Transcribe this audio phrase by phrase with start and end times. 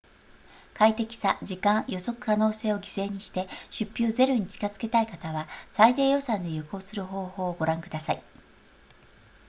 [0.73, 8.23] 快適さ時間予測可能性を犠牲にして出費をゼロに近づけたい方は最低予算で旅行する方法をご覧ください